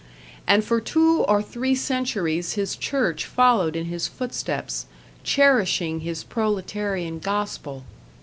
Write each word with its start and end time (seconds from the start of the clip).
And 0.47 0.63
for 0.65 0.81
two 0.81 1.21
or 1.27 1.43
three 1.43 1.75
centuries 1.75 2.53
his 2.53 2.75
church 2.75 3.25
followed 3.27 3.75
in 3.75 3.85
his 3.85 4.07
footsteps, 4.07 4.87
cherishing 5.23 5.99
his 5.99 6.23
proletarian 6.23 7.19
gospel. 7.19 7.83